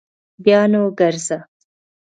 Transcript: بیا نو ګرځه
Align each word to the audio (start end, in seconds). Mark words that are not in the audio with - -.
بیا 0.43 0.61
نو 0.71 0.81
ګرځه 0.99 1.37